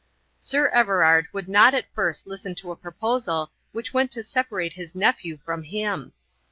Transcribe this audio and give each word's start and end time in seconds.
Sir 0.39 0.69
Everard 0.69 1.27
would 1.31 1.47
not 1.47 1.75
at 1.75 1.93
first 1.93 2.25
listen 2.25 2.55
to 2.55 2.71
a 2.71 2.75
proposal 2.75 3.51
which 3.71 3.93
went 3.93 4.09
to 4.13 4.23
separate 4.23 4.73
his 4.73 4.95
nephew 4.95 5.37
from 5.37 5.61
him. 5.61 6.13